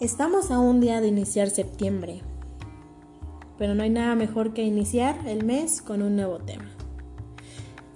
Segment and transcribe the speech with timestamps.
[0.00, 2.20] Estamos a un día de iniciar septiembre,
[3.58, 6.70] pero no hay nada mejor que iniciar el mes con un nuevo tema.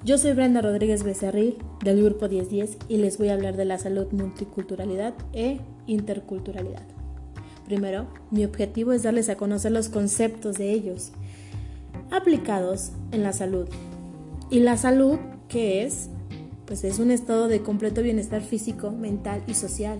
[0.02, 3.78] Yo soy Brenda Rodríguez Becerril del Grupo 1010 y les voy a hablar de la
[3.78, 6.82] salud, multiculturalidad e interculturalidad.
[7.66, 11.12] Primero, mi objetivo es darles a conocer los conceptos de ellos
[12.10, 13.68] aplicados en la salud.
[14.50, 16.10] ¿Y la salud qué es?
[16.72, 19.98] Pues es un estado de completo bienestar físico, mental y social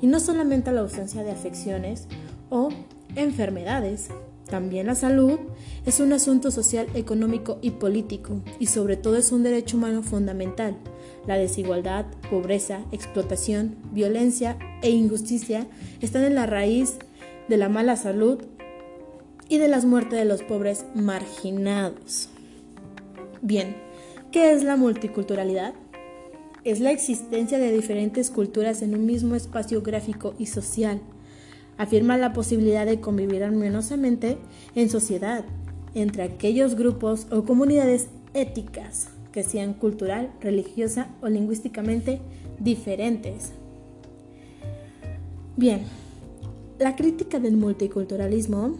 [0.00, 2.06] y no solamente la ausencia de afecciones
[2.48, 2.70] o
[3.16, 4.08] enfermedades.
[4.48, 5.38] También la salud
[5.84, 10.78] es un asunto social, económico y político, y sobre todo es un derecho humano fundamental.
[11.26, 15.66] La desigualdad, pobreza, explotación, violencia e injusticia
[16.00, 16.96] están en la raíz
[17.46, 18.38] de la mala salud
[19.50, 22.30] y de las muertes de los pobres marginados.
[23.42, 23.76] Bien,
[24.32, 25.74] ¿qué es la multiculturalidad?
[26.66, 31.00] Es la existencia de diferentes culturas en un mismo espacio gráfico y social.
[31.78, 34.36] Afirma la posibilidad de convivir armoniosamente
[34.74, 35.44] en sociedad
[35.94, 42.18] entre aquellos grupos o comunidades éticas que sean cultural, religiosa o lingüísticamente
[42.58, 43.52] diferentes.
[45.56, 45.82] Bien,
[46.80, 48.76] la crítica del multiculturalismo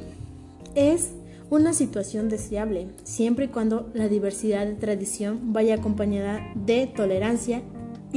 [0.75, 1.13] es
[1.51, 7.63] una situación deseable, siempre y cuando la diversidad de tradición vaya acompañada de tolerancia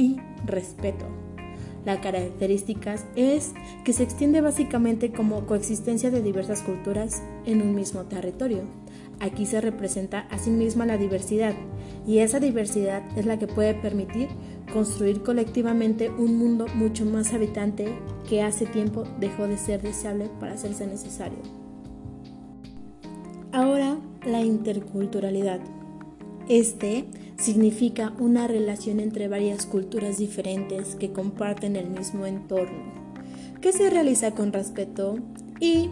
[0.00, 1.04] y respeto.
[1.84, 3.52] La característica es
[3.84, 8.62] que se extiende básicamente como coexistencia de diversas culturas en un mismo territorio.
[9.18, 11.54] Aquí se representa a sí misma la diversidad
[12.06, 14.28] y esa diversidad es la que puede permitir
[14.72, 17.88] construir colectivamente un mundo mucho más habitante
[18.28, 21.38] que hace tiempo dejó de ser deseable para hacerse necesario.
[23.52, 25.60] Ahora, la interculturalidad.
[26.48, 27.04] Este
[27.40, 32.92] significa una relación entre varias culturas diferentes que comparten el mismo entorno,
[33.62, 35.16] que se realiza con respeto
[35.58, 35.88] y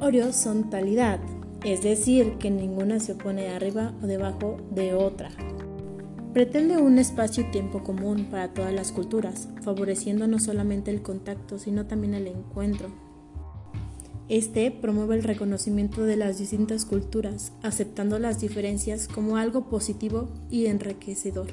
[0.00, 1.18] horizontalidad,
[1.64, 5.30] es decir, que ninguna se opone arriba o debajo de otra.
[6.32, 11.58] Pretende un espacio y tiempo común para todas las culturas, favoreciendo no solamente el contacto,
[11.58, 12.88] sino también el encuentro,
[14.30, 20.66] este promueve el reconocimiento de las distintas culturas, aceptando las diferencias como algo positivo y
[20.66, 21.48] enriquecedor.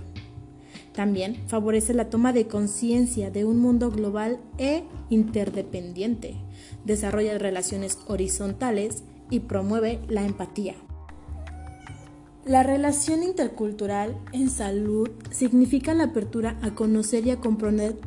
[0.93, 6.35] También favorece la toma de conciencia de un mundo global e interdependiente,
[6.85, 9.01] desarrolla relaciones horizontales
[9.31, 10.75] y promueve la empatía.
[12.45, 17.97] La relación intercultural en salud significa la apertura a conocer y a comprender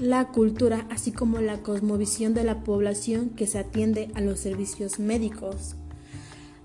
[0.00, 4.98] la cultura, así como la cosmovisión de la población que se atiende a los servicios
[4.98, 5.76] médicos.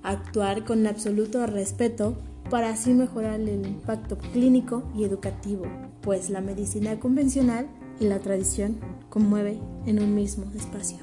[0.04, 2.16] Actuar con absoluto respeto
[2.50, 5.66] para así mejorar el impacto clínico y educativo,
[6.02, 7.68] pues la medicina convencional
[8.00, 8.78] y la tradición
[9.10, 11.00] conmueve en un mismo espacio.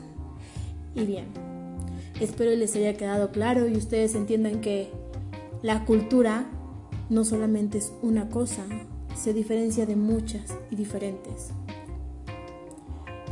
[0.95, 1.27] Y bien,
[2.19, 4.91] espero les haya quedado claro y ustedes entiendan que
[5.63, 6.47] la cultura
[7.11, 8.65] no solamente es una cosa,
[9.15, 11.51] se diferencia de muchas y diferentes.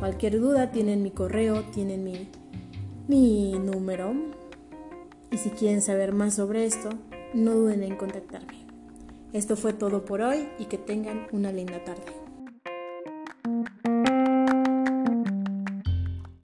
[0.00, 2.26] Cualquier duda tienen mi correo, tienen mi,
[3.06, 4.14] mi número.
[5.30, 6.88] Y si quieren saber más sobre esto,
[7.34, 8.64] no duden en contactarme.
[9.34, 12.29] Esto fue todo por hoy y que tengan una linda tarde.